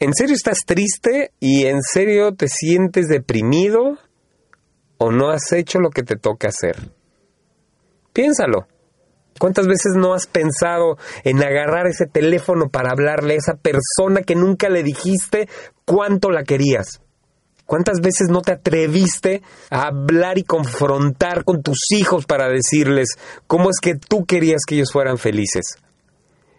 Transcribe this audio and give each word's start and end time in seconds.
¿En 0.00 0.12
serio 0.12 0.34
estás 0.34 0.58
triste 0.66 1.32
y 1.38 1.66
en 1.66 1.80
serio 1.80 2.34
te 2.34 2.48
sientes 2.48 3.06
deprimido 3.06 3.98
o 4.98 5.12
no 5.12 5.30
has 5.30 5.52
hecho 5.52 5.78
lo 5.78 5.90
que 5.90 6.02
te 6.02 6.16
toca 6.16 6.48
hacer? 6.48 6.76
Piénsalo. 8.12 8.66
¿Cuántas 9.38 9.66
veces 9.66 9.92
no 9.96 10.14
has 10.14 10.26
pensado 10.26 10.96
en 11.24 11.42
agarrar 11.42 11.86
ese 11.86 12.06
teléfono 12.06 12.68
para 12.68 12.90
hablarle 12.90 13.34
a 13.34 13.38
esa 13.38 13.54
persona 13.54 14.22
que 14.22 14.36
nunca 14.36 14.68
le 14.68 14.82
dijiste 14.82 15.48
cuánto 15.84 16.30
la 16.30 16.44
querías? 16.44 17.00
¿Cuántas 17.66 18.00
veces 18.00 18.28
no 18.30 18.42
te 18.42 18.52
atreviste 18.52 19.42
a 19.70 19.86
hablar 19.86 20.38
y 20.38 20.44
confrontar 20.44 21.44
con 21.44 21.62
tus 21.62 21.78
hijos 21.90 22.26
para 22.26 22.48
decirles 22.48 23.16
cómo 23.46 23.70
es 23.70 23.78
que 23.80 23.94
tú 23.94 24.24
querías 24.26 24.62
que 24.66 24.76
ellos 24.76 24.92
fueran 24.92 25.18
felices? 25.18 25.78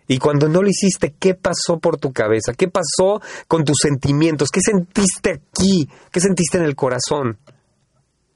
Y 0.07 0.19
cuando 0.19 0.47
no 0.47 0.61
lo 0.61 0.69
hiciste, 0.69 1.15
¿qué 1.19 1.33
pasó 1.33 1.79
por 1.79 1.97
tu 1.97 2.13
cabeza? 2.13 2.53
¿Qué 2.53 2.67
pasó 2.67 3.21
con 3.47 3.63
tus 3.63 3.77
sentimientos? 3.81 4.49
¿Qué 4.51 4.61
sentiste 4.61 5.31
aquí? 5.31 5.89
¿Qué 6.11 6.19
sentiste 6.19 6.57
en 6.57 6.65
el 6.65 6.75
corazón? 6.75 7.39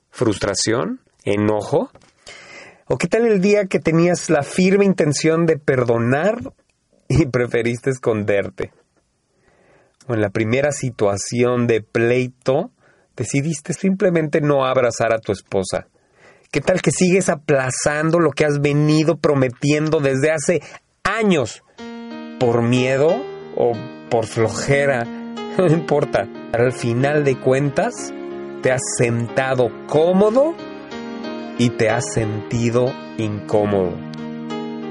¿Frustración? 0.09 1.01
¿Enojo? 1.23 1.91
¿O 2.87 2.97
qué 2.97 3.07
tal 3.07 3.27
el 3.27 3.39
día 3.39 3.65
que 3.65 3.79
tenías 3.79 4.31
la 4.31 4.41
firme 4.41 4.83
intención 4.83 5.45
de 5.45 5.57
perdonar 5.57 6.39
y 7.07 7.25
preferiste 7.31 7.91
esconderte? 7.91 8.71
¿O 10.07 10.15
en 10.15 10.21
la 10.21 10.31
primera 10.31 10.71
situación 10.71 11.67
de 11.67 11.81
pleito 11.81 12.71
decidiste 13.15 13.73
simplemente 13.73 14.41
no 14.41 14.65
abrazar 14.65 15.13
a 15.13 15.19
tu 15.19 15.31
esposa? 15.31 15.87
¿Qué 16.51 16.61
tal 16.61 16.81
que 16.81 16.89
sigues 16.89 17.29
aplazando 17.29 18.19
lo 18.19 18.31
que 18.31 18.43
has 18.43 18.59
venido 18.59 19.17
prometiendo 19.17 19.99
desde 19.99 20.31
hace 20.31 20.63
años? 21.19 21.63
¿Por 22.39 22.61
miedo 22.61 23.21
o 23.55 23.73
por 24.09 24.25
flojera? 24.25 25.05
No 25.57 25.67
importa. 25.67 26.25
Al 26.53 26.71
final 26.71 27.25
de 27.25 27.37
cuentas, 27.37 28.13
te 28.61 28.71
has 28.71 28.81
sentado 28.97 29.69
cómodo 29.87 30.53
y 31.57 31.71
te 31.71 31.89
has 31.89 32.13
sentido 32.13 32.93
incómodo. 33.17 33.91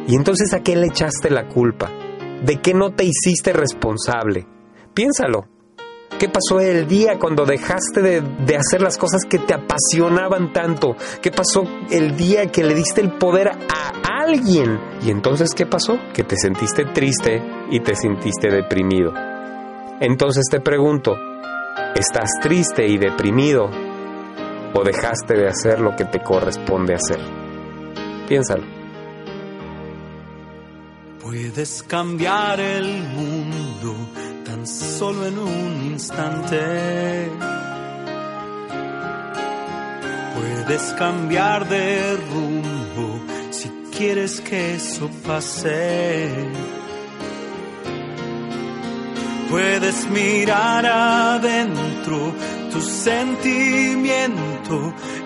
¿Y 0.07 0.15
entonces 0.15 0.53
a 0.53 0.61
qué 0.61 0.77
le 0.77 0.89
echaste 0.89 1.31
la 1.31 1.49
culpa? 1.49 1.91
¿De 2.45 2.61
qué 2.61 2.75
no 2.75 2.91
te 2.91 3.05
hiciste 3.05 3.55
responsable? 3.55 4.47
Piénsalo. 4.93 5.49
¿Qué 6.19 6.29
pasó 6.29 6.61
el 6.61 6.87
día 6.87 7.19
cuando 7.19 7.47
dejaste 7.47 8.03
de, 8.03 8.57
hacer 8.57 8.83
las 8.83 8.99
cosas 8.99 9.25
que 9.25 9.39
te 9.39 9.55
apasionaban 9.55 10.53
tanto? 10.53 10.97
¿Qué 11.23 11.31
pasó 11.31 11.63
el 11.91 12.17
día 12.17 12.47
que 12.49 12.65
le 12.65 12.75
diste 12.75 13.01
el 13.01 13.13
poder 13.13 13.49
a 13.49 13.98
alguien? 14.29 14.79
¿Y 15.03 15.11
entonces 15.11 15.55
qué 15.55 15.67
pasó? 15.67 15.99
Que 16.13 16.23
te 16.23 16.37
sentiste 16.37 16.85
triste 16.85 17.43
y 17.71 17.81
te 17.81 17.95
sentiste 17.95 18.51
deprimido. 18.51 19.13
Entonces 20.01 20.45
te 20.51 20.61
pregunto, 20.61 21.17
¿estás 21.95 22.31
triste 22.41 22.87
y 22.87 22.99
deprimido 22.99 23.71
o 24.75 24.85
dejaste 24.85 25.35
de 25.35 25.49
hacer 25.49 25.81
lo 25.81 25.97
que 25.97 26.05
te 26.05 26.23
corresponde 26.23 26.95
hacer? 26.95 27.21
Piénsalo. 28.29 28.65
Puedes 31.21 31.83
cambiar 31.83 32.61
el 32.61 33.03
mundo 33.09 33.95
tan 34.45 34.67
solo 34.67 35.27
en 35.27 35.39
un 35.39 35.83
instante. 35.85 37.31
Puedes 40.35 40.93
cambiar 40.95 41.69
de 41.69 42.13
quieres 43.99 44.41
que 44.41 44.77
eso 44.77 45.11
pase. 45.27 46.31
Puedes 49.51 50.09
mirar 50.11 50.87
adentro 50.87 52.33
tu 52.71 52.81
sentimiento, 52.81 54.15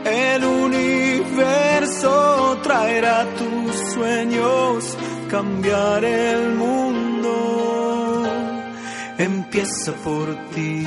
el 0.04 0.44
universo 0.44 2.10
traerá 2.62 3.26
tus 3.36 3.76
sueños, 3.92 4.96
cambiar 5.28 6.04
el 6.04 6.54
mundo 6.54 7.02
empieza 9.18 9.92
por 9.92 10.34
ti. 10.50 10.86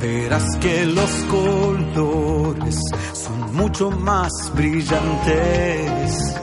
Verás 0.00 0.56
que 0.60 0.86
los 0.86 1.10
colores 1.28 2.78
son 3.12 3.54
mucho 3.54 3.90
más 3.90 4.30
brillantes. 4.54 6.34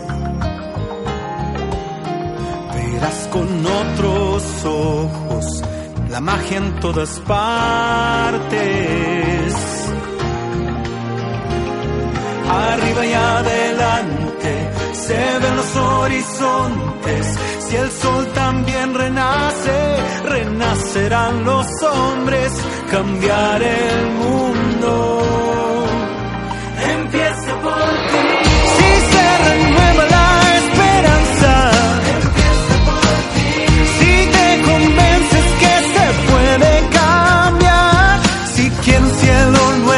Verás 2.75 3.27
con 3.31 3.65
otros 3.65 4.43
ojos 4.63 5.63
la 6.09 6.21
magia 6.21 6.57
en 6.57 6.79
todas 6.79 7.19
partes. 7.21 8.57
Arriba 12.49 13.05
y 13.05 13.13
adelante 13.13 14.71
se 14.93 15.39
ven 15.39 15.55
los 15.55 15.75
horizontes. 15.75 17.37
Si 17.67 17.75
el 17.75 17.91
sol 17.91 18.27
también 18.33 18.93
renace, 18.93 19.97
renacerán 20.23 21.43
los 21.43 21.67
hombres, 21.83 22.53
cambiar 22.89 23.61
el 23.61 24.11
mundo. 24.11 25.21
Empieza 26.95 27.61
por 27.61 27.89
ti. 28.11 28.23
Si 28.77 28.89
se 29.11 29.25
renueva 29.49 30.05
la 30.15 30.29
esperanza, 30.61 31.71
empieza 32.15 32.75
por 32.87 33.15
ti. 33.35 33.51
Si 33.99 34.13
te 34.35 34.47
convences 34.69 35.45
que 35.61 35.73
se 35.93 36.05
puede 36.31 36.71
cambiar, 37.01 38.19
si 38.53 38.69
quieres 38.69 39.01
un 39.01 39.11
cielo 39.19 39.61
nuevo, 39.83 39.96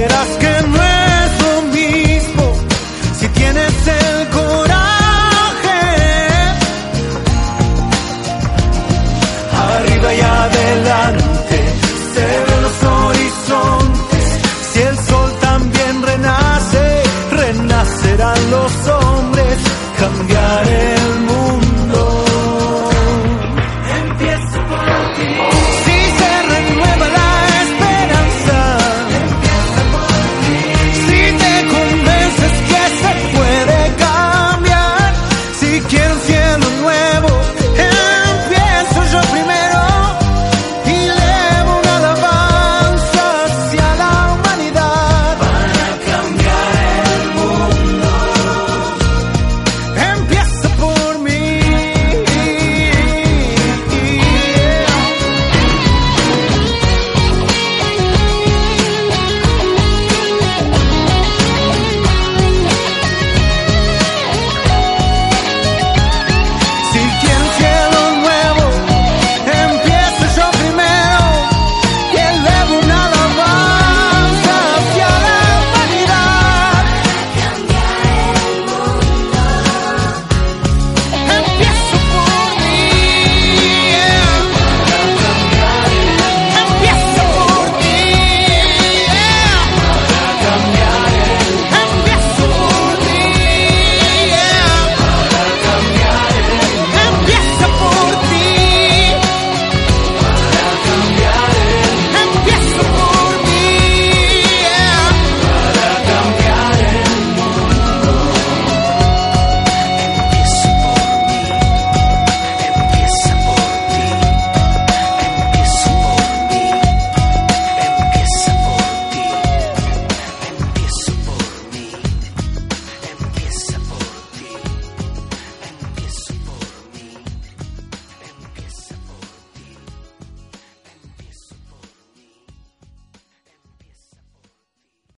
Verás 0.00 0.39